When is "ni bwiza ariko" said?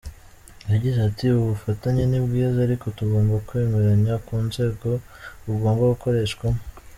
2.07-2.85